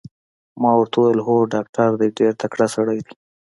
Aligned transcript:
ما 0.61 0.71
ورته 0.77 0.95
وویل: 0.99 1.19
هو 1.27 1.35
ډاکټر 1.53 1.89
دی، 1.99 2.07
ډېر 2.19 2.31
تکړه 2.41 2.67
سړی 2.75 2.99
دی. 3.05 3.13